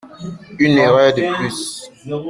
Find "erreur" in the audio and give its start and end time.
0.79-1.13